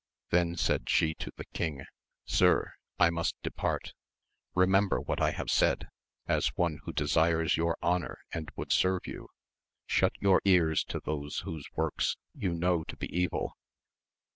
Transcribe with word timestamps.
Then 0.31 0.55
said 0.55 0.89
she 0.89 1.13
to 1.19 1.31
the 1.37 1.45
king, 1.53 1.85
Sir, 2.25 2.73
I 2.97 3.11
must 3.11 3.35
depart; 3.43 3.93
remember 4.55 4.99
what 4.99 5.21
I 5.21 5.29
have 5.29 5.51
said 5.51 5.89
as 6.25 6.47
one 6.57 6.79
who 6.85 6.91
desires 6.91 7.55
your 7.55 7.77
honour 7.83 8.17
and 8.31 8.49
would 8.55 8.71
serve 8.73 9.05
you,— 9.05 9.27
shut 9.85 10.13
your 10.19 10.41
ears 10.43 10.83
to 10.85 10.99
those 11.05 11.41
whose 11.41 11.69
works 11.75 12.17
you 12.33 12.51
know 12.51 12.83
to 12.85 12.97
be 12.97 13.15
evil 13.15 13.55